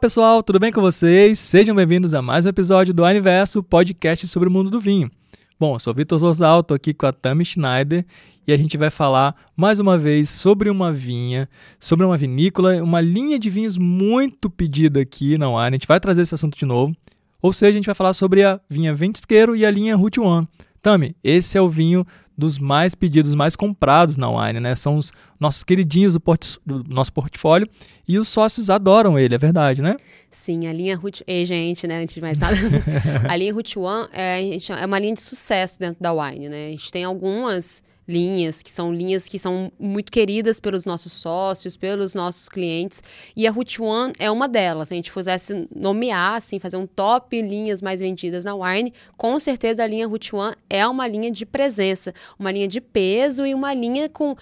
[0.00, 1.38] pessoal, tudo bem com vocês?
[1.38, 5.10] Sejam bem-vindos a mais um episódio do Universo, podcast sobre o mundo do vinho.
[5.58, 8.06] Bom, eu sou Vitor Zorzal, tô aqui com a Tami Schneider
[8.46, 11.46] e a gente vai falar mais uma vez sobre uma vinha,
[11.78, 15.68] sobre uma vinícola, uma linha de vinhos muito pedida aqui na Wine.
[15.68, 16.96] A gente vai trazer esse assunto de novo.
[17.42, 20.48] Ou seja, a gente vai falar sobre a vinha Ventisqueiro e a linha Route One.
[20.80, 22.06] Tami, esse é o vinho
[22.40, 24.74] dos mais pedidos, mais comprados na Wine, né?
[24.74, 26.20] São os nossos queridinhos do,
[26.66, 27.68] do, nosso portfólio
[28.08, 29.96] e os sócios adoram ele, é verdade, né?
[30.30, 31.22] Sim, a linha Root...
[31.26, 32.02] Ei, gente, né?
[32.02, 32.56] Antes de mais nada,
[33.28, 36.68] a linha Root One é, é uma linha de sucesso dentro da Wine, né?
[36.68, 41.76] A gente tem algumas linhas, que são linhas que são muito queridas pelos nossos sócios,
[41.76, 43.02] pelos nossos clientes,
[43.36, 44.88] e a Route One é uma delas.
[44.88, 49.38] Se a gente fizesse nomear, assim, fazer um top linhas mais vendidas na Wine, com
[49.38, 53.54] certeza a linha Route One é uma linha de presença, uma linha de peso e
[53.54, 54.36] uma linha com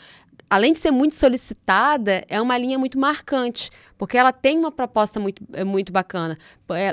[0.51, 5.19] além de ser muito solicitada, é uma linha muito marcante, porque ela tem uma proposta
[5.19, 6.39] muito, é, muito bacana.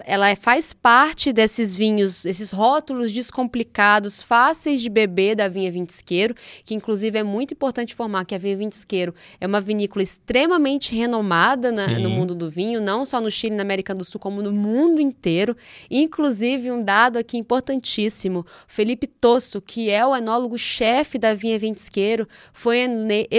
[0.06, 6.34] Ela é, faz parte desses vinhos, esses rótulos descomplicados, fáceis de beber da vinha Vintisqueiro,
[6.64, 11.72] que inclusive é muito importante informar que a vinha Vintisqueiro é uma vinícola extremamente renomada
[11.72, 14.42] na, no mundo do vinho, não só no Chile e na América do Sul, como
[14.42, 15.56] no mundo inteiro.
[15.92, 22.88] Inclusive, um dado aqui importantíssimo, Felipe Tosso, que é o enólogo-chefe da vinha Vintisqueiro, foi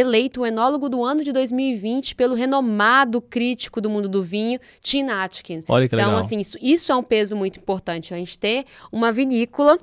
[0.06, 5.10] eleito o enólogo do ano de 2020 pelo renomado crítico do mundo do vinho, Tim
[5.10, 5.62] Atkin.
[5.68, 6.20] Olha que então, legal.
[6.20, 8.14] assim, isso, isso é um peso muito importante.
[8.14, 9.78] A gente ter uma vinícola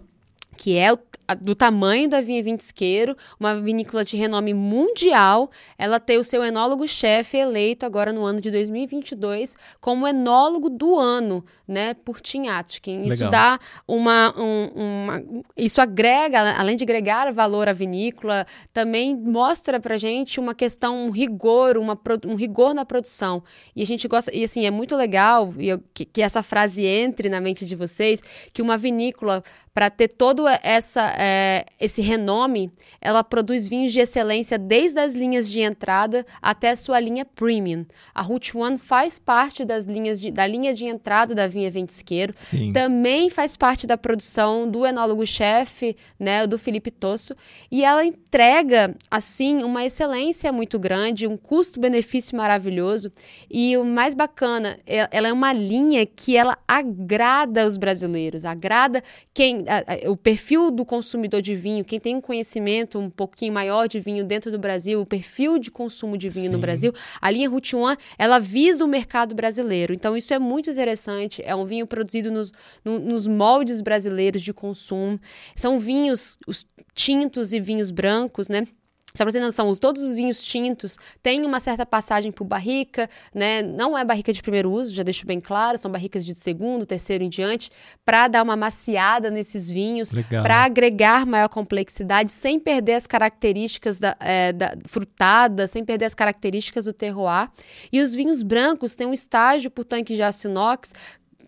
[0.56, 0.98] que é o
[1.36, 7.38] do tamanho da vinha Vintisqueiro, uma vinícola de renome mundial, ela tem o seu enólogo-chefe
[7.38, 13.04] eleito agora no ano de 2022 como enólogo do ano, né, por Tim Atkin.
[13.04, 15.24] Isso dá uma, um, uma,
[15.56, 21.10] isso agrega, além de agregar valor à vinícola, também mostra pra gente uma questão, um
[21.10, 23.44] rigor, uma, um rigor na produção.
[23.76, 26.86] E a gente gosta, e assim, é muito legal e eu, que, que essa frase
[26.86, 28.22] entre na mente de vocês,
[28.52, 29.42] que uma vinícola
[29.74, 35.50] para ter todo essa, é, esse renome, ela produz vinhos de excelência desde as linhas
[35.50, 37.84] de entrada até a sua linha premium.
[38.14, 42.36] A Route One faz parte das linhas de, da linha de entrada da vinha Ventisqueiro.
[42.42, 42.72] Sim.
[42.72, 47.36] Também faz parte da produção do enólogo-chefe, né, do Felipe Tosso.
[47.72, 53.12] E ela entrega, assim, uma excelência muito grande, um custo-benefício maravilhoso.
[53.50, 59.04] E o mais bacana, ela é uma linha que ela agrada os brasileiros, agrada
[59.34, 63.54] quem a, a, o perfil do consumidor de vinho, quem tem um conhecimento um pouquinho
[63.54, 66.52] maior de vinho dentro do Brasil, o perfil de consumo de vinho Sim.
[66.52, 69.94] no Brasil, a linha Route One, ela visa o mercado brasileiro.
[69.94, 71.42] Então, isso é muito interessante.
[71.46, 72.52] É um vinho produzido nos,
[72.84, 75.20] no, nos moldes brasileiros de consumo.
[75.56, 78.68] São vinhos, os tintos e vinhos brancos, né?
[79.16, 83.62] Só para ter noção, todos os vinhos tintos têm uma certa passagem por barrica, né?
[83.62, 87.24] Não é barrica de primeiro uso, já deixo bem claro, são barricas de segundo, terceiro
[87.24, 87.70] em diante,
[88.04, 94.18] para dar uma maciada nesses vinhos, para agregar maior complexidade, sem perder as características da,
[94.20, 97.52] é, da, frutada, sem perder as características do terroir.
[97.92, 100.92] E os vinhos brancos têm um estágio por tanque de aço inox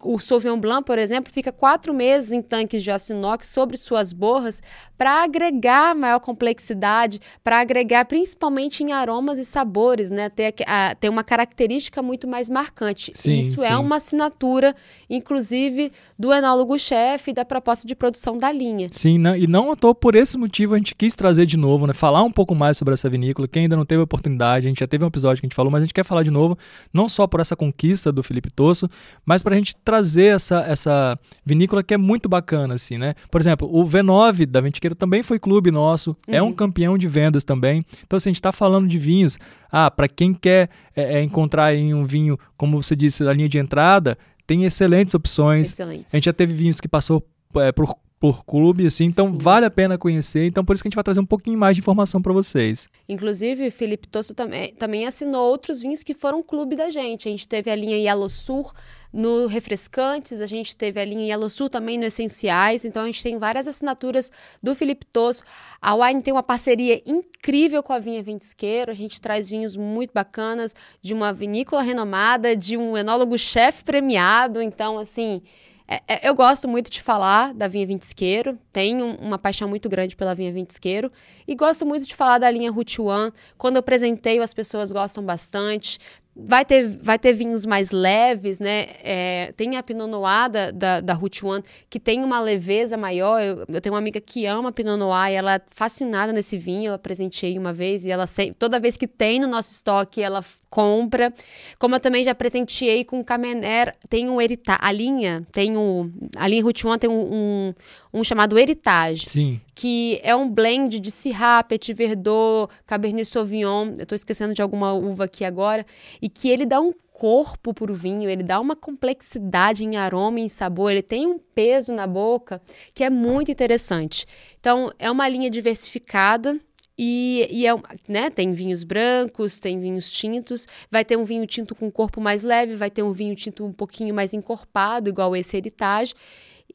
[0.01, 4.13] o Sauvignon Blanc, por exemplo, fica quatro meses em tanques de aço inox sobre suas
[4.13, 4.61] borras
[4.97, 10.29] para agregar maior complexidade, para agregar principalmente em aromas e sabores, né?
[10.29, 13.11] Ter, a, ter uma característica muito mais marcante.
[13.13, 13.73] Sim, Isso é sim.
[13.73, 14.75] é uma assinatura,
[15.09, 18.87] inclusive, do enólogo-chefe e da proposta de produção da linha.
[18.91, 21.87] Sim, não, e não à toa por esse motivo a gente quis trazer de novo,
[21.87, 21.93] né?
[21.93, 23.47] Falar um pouco mais sobre essa vinícola.
[23.47, 25.71] Quem ainda não teve oportunidade, a gente já teve um episódio que a gente falou,
[25.71, 26.57] mas a gente quer falar de novo,
[26.93, 28.89] não só por essa conquista do Felipe Tosso,
[29.25, 33.13] mas para a gente trazer essa, essa vinícola que é muito bacana, assim, né?
[33.29, 36.33] Por exemplo, o V9 da Ventiqueira também foi clube nosso, uhum.
[36.33, 36.53] é um uhum.
[36.53, 37.85] campeão de vendas também.
[38.03, 39.37] Então, assim, a gente está falando de vinhos.
[39.71, 43.47] Ah, para quem quer é, é, encontrar em um vinho, como você disse, a linha
[43.47, 45.71] de entrada, tem excelentes opções.
[45.71, 46.13] Excelentes.
[46.13, 47.23] A gente já teve vinhos que passou
[47.55, 47.95] é, por
[48.25, 49.37] por clube, assim, então Sim.
[49.37, 50.47] vale a pena conhecer.
[50.47, 52.89] Então, por isso que a gente vai trazer um pouquinho mais de informação para vocês.
[53.07, 57.27] Inclusive, Felipe Tosso também, também assinou outros vinhos que foram clube da gente.
[57.27, 58.73] A gente teve a linha Yellow Sur
[59.13, 62.83] no Refrescantes, a gente teve a linha Yellow Sur também no Essenciais.
[62.83, 64.31] Então, a gente tem várias assinaturas
[64.61, 65.43] do Felipe Tosso.
[65.79, 68.89] A Wine tem uma parceria incrível com a Vinha Ventisqueiro.
[68.89, 74.63] A gente traz vinhos muito bacanas de uma vinícola renomada, de um enólogo-chefe premiado.
[74.63, 75.43] Então, assim.
[75.87, 80.15] É, é, eu gosto muito de falar da vinha Ventisqueiro, tenho uma paixão muito grande
[80.15, 81.11] pela vinha Ventisqueiro
[81.47, 83.31] e gosto muito de falar da linha Route One.
[83.57, 85.99] Quando eu apresentei, as pessoas gostam bastante.
[86.37, 88.87] Vai ter, vai ter vinhos mais leves, né?
[89.01, 93.41] É, tem a Pinot Noir da, da, da Route One, que tem uma leveza maior.
[93.41, 96.89] Eu, eu, tenho uma amiga que ama Pinot Noir e ela é fascinada nesse vinho.
[96.89, 100.43] Eu apresentei uma vez e ela sempre, toda vez que tem no nosso estoque, ela
[100.69, 101.33] compra.
[101.79, 106.49] Como eu também já presenteei com Camener, tem um Heritage, a linha, tem um, a
[106.49, 107.73] linha Route One tem um, um,
[108.13, 109.29] um chamado Heritage.
[109.29, 109.61] Sim.
[109.73, 113.93] Que é um blend de Syrah, Petit Verdot, Cabernet Sauvignon.
[113.97, 115.85] Eu tô esquecendo de alguma uva aqui agora
[116.25, 120.39] e que ele dá um corpo para o vinho, ele dá uma complexidade em aroma
[120.39, 122.59] e em sabor, ele tem um peso na boca
[122.95, 124.25] que é muito interessante.
[124.59, 126.59] Então, é uma linha diversificada.
[126.97, 127.75] E, e é,
[128.07, 132.41] né, tem vinhos brancos, tem vinhos tintos, vai ter um vinho tinto com corpo mais
[132.41, 136.15] leve, vai ter um vinho tinto um pouquinho mais encorpado, igual esse Heritage.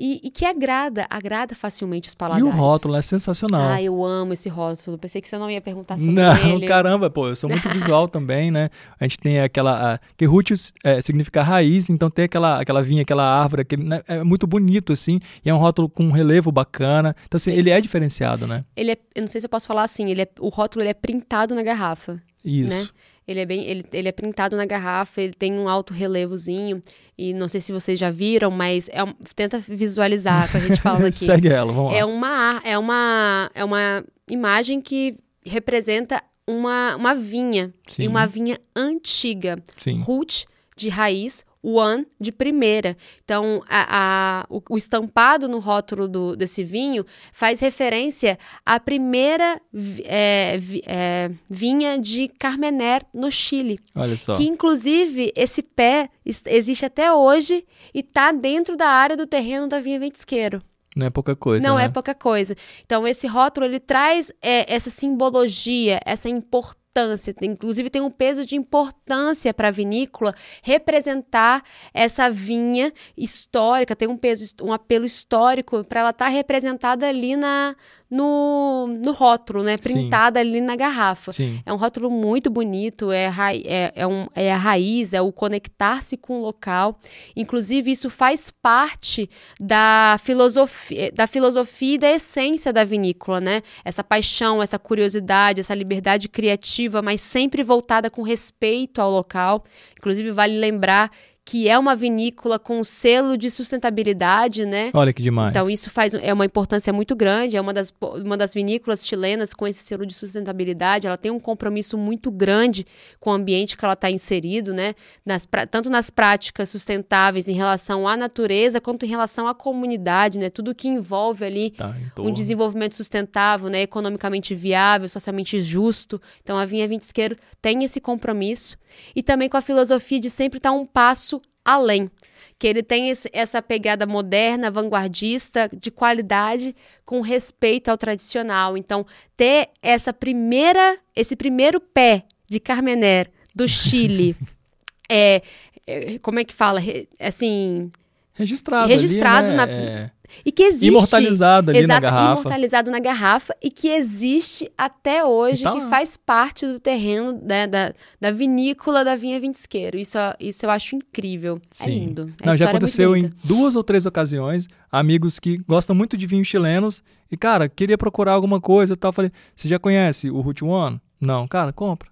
[0.02, 2.46] E, e, que agrada, agrada facilmente os paladares.
[2.46, 3.68] E o rótulo é sensacional.
[3.68, 4.96] Ah, eu amo esse rótulo.
[4.96, 6.64] Pensei que você não ia perguntar sobre não, ele.
[6.66, 8.70] caramba, pô, eu sou muito visual também, né?
[8.98, 9.96] A gente tem aquela...
[9.96, 14.00] A, que roots é, significa raiz, então tem aquela, aquela vinha, aquela árvore, aquele, né,
[14.08, 17.14] é muito bonito, assim, e é um rótulo com um relevo bacana.
[17.26, 17.58] Então, assim, Sim.
[17.58, 18.62] ele é diferenciado, né?
[18.74, 20.90] Ele é, eu não sei se eu posso falar assim, ele é, o rótulo ele
[20.90, 22.22] é printado na garrafa.
[22.42, 22.70] Isso.
[22.70, 22.88] Né?
[23.30, 26.82] Ele é bem, ele, ele é printado na garrafa, ele tem um alto relevozinho.
[27.16, 30.80] E não sei se vocês já viram, mas é um, tenta visualizar com a gente
[30.80, 31.24] falando aqui.
[31.24, 31.98] Segue ela, vamos lá.
[31.98, 35.16] É uma, é uma, é uma imagem que
[35.46, 37.72] representa uma, uma vinha.
[37.86, 38.02] Sim.
[38.02, 39.62] E uma vinha antiga.
[39.78, 40.00] Sim.
[40.00, 42.96] Root de raiz, one de primeira.
[43.24, 49.60] Então, a, a, o, o, estampado no rótulo do, desse vinho faz referência à primeira
[50.04, 53.78] é, é, vinha de Carmener no Chile.
[53.96, 54.34] Olha só.
[54.34, 57.64] Que, inclusive, esse pé existe até hoje
[57.94, 60.62] e está dentro da área do terreno da vinha Ventisqueiro.
[60.96, 61.66] Não é pouca coisa.
[61.66, 61.84] Não né?
[61.84, 62.56] é pouca coisa.
[62.84, 68.44] Então, esse rótulo ele traz é, essa simbologia, essa importância importância, inclusive tem um peso
[68.44, 71.62] de importância para a vinícola representar
[71.94, 77.36] essa vinha histórica, tem um peso, um apelo histórico para ela estar tá representada ali
[77.36, 77.76] na,
[78.10, 79.76] no, no rótulo, né?
[79.76, 80.48] Printada Sim.
[80.48, 81.32] ali na garrafa.
[81.32, 81.62] Sim.
[81.64, 83.32] É um rótulo muito bonito, é,
[83.64, 86.98] é, é, um, é a raiz, é o conectar-se com o local.
[87.36, 93.62] Inclusive, isso faz parte da filosofia, da filosofia e da essência da vinícola, né?
[93.84, 99.64] Essa paixão, essa curiosidade, essa liberdade criativa, mas sempre voltada com respeito ao local.
[99.96, 101.10] Inclusive, vale lembrar
[101.44, 104.90] que é uma vinícola com selo de sustentabilidade, né?
[104.94, 105.50] Olha que demais.
[105.50, 109.52] Então isso faz é uma importância muito grande, é uma das, uma das vinícolas chilenas
[109.52, 112.86] com esse selo de sustentabilidade, ela tem um compromisso muito grande
[113.18, 114.94] com o ambiente que ela está inserido, né?
[115.24, 120.50] Nas, tanto nas práticas sustentáveis em relação à natureza, quanto em relação à comunidade, né?
[120.50, 123.82] Tudo que envolve ali tá, um desenvolvimento sustentável, né?
[123.82, 126.20] Economicamente viável, socialmente justo.
[126.42, 128.76] Então a Vinha Vintisqueiro tem esse compromisso
[129.14, 132.10] e também com a filosofia de sempre estar um passo além.
[132.58, 136.76] Que ele tem esse, essa pegada moderna, vanguardista, de qualidade,
[137.06, 138.76] com respeito ao tradicional.
[138.76, 144.36] Então, ter essa primeira, esse primeiro pé de Carmener do Chile,
[145.10, 145.42] é,
[145.86, 146.80] é, como é que fala?
[147.18, 147.90] Assim,
[148.34, 149.66] registrado, registrado ali, né?
[149.66, 150.10] na, é...
[150.44, 150.86] E que existe.
[150.86, 152.40] Imortalizado ali exato, na garrafa.
[152.40, 157.66] Imortalizado na garrafa e que existe até hoje, tá que faz parte do terreno né,
[157.66, 159.98] da, da vinícola da Vinha Vintisqueiro.
[159.98, 161.56] Isso, isso eu acho incrível.
[161.56, 161.84] É Sim.
[161.84, 162.32] É lindo.
[162.44, 164.68] Não, já é aconteceu em duas ou três ocasiões.
[164.90, 169.12] Amigos que gostam muito de vinhos chilenos e, cara, queria procurar alguma coisa e tal.
[169.12, 171.00] Falei, você já conhece o Route One?
[171.20, 172.08] Não, cara, compra.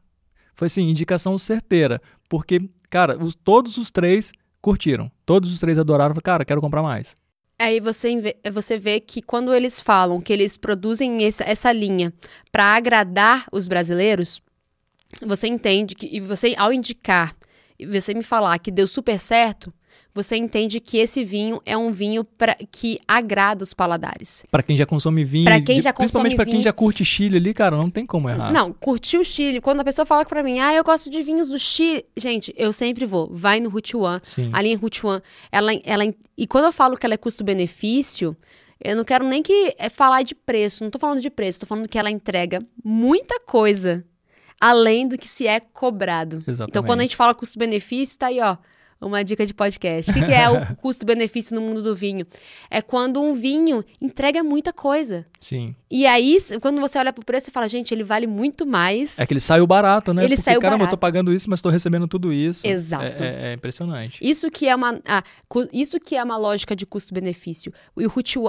[0.55, 2.01] Foi assim, indicação certeira.
[2.29, 5.11] Porque, cara, os, todos os três curtiram.
[5.25, 6.15] Todos os três adoraram.
[6.15, 7.15] Falei, cara, quero comprar mais.
[7.61, 12.12] Aí você, você vê que quando eles falam que eles produzem esse, essa linha
[12.53, 14.41] para agradar os brasileiros,
[15.21, 17.35] você entende que, e você, ao indicar,
[17.81, 19.73] você me falar que deu super certo,
[20.19, 24.45] você entende que esse vinho é um vinho pra, que agrada os paladares.
[24.51, 27.55] Para quem já consome vinho, pra quem já principalmente para quem já curte Chile ali,
[27.55, 28.53] cara, não tem como errar.
[28.53, 29.61] Não, curtir o Chile.
[29.61, 32.73] Quando a pessoa fala para mim, ah, eu gosto de vinhos do Chile, gente, eu
[32.73, 33.31] sempre vou.
[33.33, 34.21] Vai no Route One,
[34.53, 35.23] a linha Route One,
[35.53, 36.05] ela, ela
[36.37, 38.37] e quando eu falo que ela é custo-benefício,
[38.83, 41.67] eu não quero nem que é falar de preço, não tô falando de preço, tô
[41.67, 44.05] falando que ela entrega muita coisa
[44.61, 46.39] além do que se é cobrado.
[46.39, 46.71] Exatamente.
[46.71, 48.57] Então, quando a gente fala custo-benefício, tá aí, ó
[49.00, 50.11] uma dica de podcast.
[50.11, 52.26] O que, que é o custo-benefício no mundo do vinho?
[52.71, 55.25] É quando um vinho entrega muita coisa.
[55.40, 55.75] Sim.
[55.90, 59.19] E aí, quando você olha pro preço, você fala, gente, ele vale muito mais.
[59.19, 60.25] É que ele saiu barato, né?
[60.25, 60.95] Ele Porque, saiu caramba, barato.
[60.95, 62.67] eu tô pagando isso, mas tô recebendo tudo isso.
[62.67, 63.23] Exato.
[63.23, 64.19] É, é, é impressionante.
[64.21, 65.23] Isso que é uma, ah,
[65.73, 67.73] isso que é uma lógica de custo-benefício.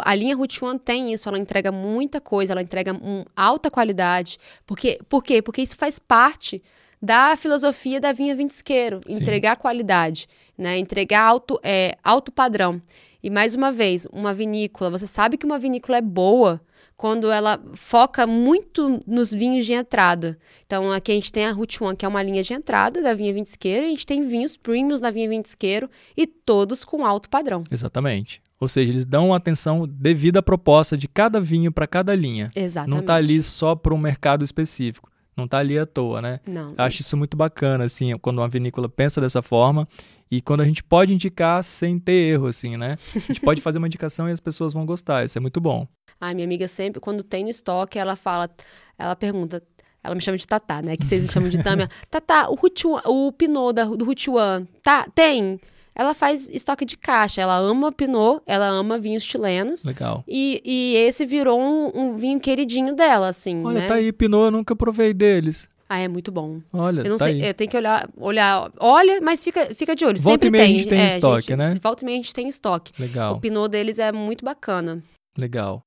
[0.04, 4.38] A linha Route One tem isso, ela entrega muita coisa, ela entrega um, alta qualidade.
[4.66, 5.42] Porque, por quê?
[5.42, 6.62] Porque isso faz parte
[7.02, 9.18] da filosofia da vinha vintisqueiro, Sim.
[9.18, 10.28] entregar qualidade,
[10.58, 10.78] né?
[10.78, 12.82] Entregar alto, é, alto padrão.
[13.22, 16.62] E mais uma vez, uma vinícola, você sabe que uma vinícola é boa
[16.96, 20.38] quando ela foca muito nos vinhos de entrada.
[20.66, 23.14] Então, aqui a gente tem a Route One, que é uma linha de entrada da
[23.14, 27.30] vinha vintisqueiro, e a gente tem vinhos premiums da vinha vintisqueiro e todos com alto
[27.30, 27.62] padrão.
[27.72, 28.42] Exatamente.
[28.60, 32.52] Ou seja, eles dão atenção devida à proposta de cada vinho para cada linha.
[32.54, 32.98] Exatamente.
[32.98, 35.09] Não tá ali só para um mercado específico.
[35.40, 36.40] Não tá ali à toa, né?
[36.46, 36.70] Não.
[36.70, 39.88] Eu acho isso muito bacana, assim, quando uma vinícola pensa dessa forma
[40.30, 42.98] e quando a gente pode indicar sem ter erro, assim, né?
[43.16, 45.24] A gente pode fazer uma indicação e as pessoas vão gostar.
[45.26, 45.88] Isso é muito bom.
[46.20, 48.50] A minha amiga sempre, quando tem no estoque, ela fala,
[48.98, 49.64] ela pergunta,
[50.04, 50.96] ela me chama de Tatá, né?
[50.98, 51.90] Que vocês me chamam de Tâmia.
[52.10, 52.58] Tatá, o,
[53.06, 55.08] o Pinot da, do Route One, tá?
[55.16, 55.60] Tem?
[56.00, 57.42] Ela faz estoque de caixa.
[57.42, 59.84] Ela ama Pinot, ela ama vinhos chilenos.
[59.84, 60.24] Legal.
[60.26, 63.88] E, e esse virou um, um vinho queridinho dela, assim, Olha, né?
[63.88, 65.68] tá aí, Pinot, eu nunca provei deles.
[65.90, 66.62] Ah, é muito bom.
[66.72, 67.48] Olha, Eu não tá sei, aí.
[67.50, 70.20] eu tenho que olhar, olhar, olha, mas fica, fica de olho.
[70.22, 70.78] Volta Sempre e meia a tem.
[70.78, 71.76] gente tem é, estoque, né?
[71.82, 72.94] Volta e meia a gente tem estoque.
[72.98, 75.04] O Legal, Pinot deles é muito bacana.
[75.38, 75.82] legal.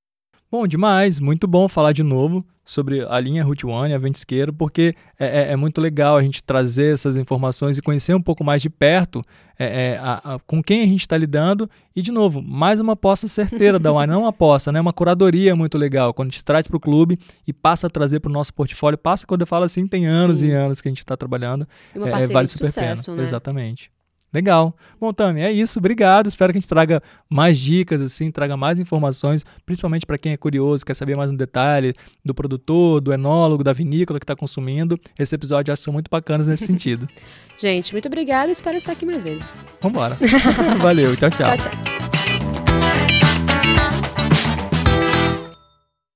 [0.52, 1.18] Bom, demais.
[1.18, 5.52] Muito bom falar de novo sobre a linha Route One, a Ventisqueiro, porque é, é-
[5.52, 9.24] é muito legal a gente trazer essas informações e conhecer um pouco mais de perto
[9.58, 11.70] é, é, a- a- com quem a gente está lidando.
[11.96, 14.08] E, de novo, mais uma aposta certeira da Wine.
[14.12, 14.78] Não uma aposta, né?
[14.78, 16.12] Uma curadoria muito legal.
[16.12, 18.98] Quando a gente traz para o clube e passa a trazer para o nosso portfólio.
[18.98, 20.48] Passa, quando eu falo assim, tem anos Sim.
[20.48, 21.66] e anos que a gente está trabalhando.
[21.94, 23.16] E uma É, vale de super sucesso, pena.
[23.16, 23.22] né?
[23.22, 23.90] Exatamente.
[24.32, 24.74] Legal.
[24.98, 25.78] Bom, Tami, é isso.
[25.78, 26.28] Obrigado.
[26.28, 30.36] Espero que a gente traga mais dicas, assim, traga mais informações, principalmente para quem é
[30.36, 34.98] curioso, quer saber mais um detalhe do produtor, do enólogo, da vinícola que está consumindo.
[35.18, 37.08] Esse episódio eu acho muito bacanas nesse sentido.
[37.58, 39.62] Gente, muito obrigada e espero estar aqui mais vezes.
[39.80, 40.16] Vambora.
[40.80, 41.14] Valeu.
[41.16, 41.56] Tchau, tchau.
[41.56, 41.70] tchau.
[41.70, 42.11] tchau.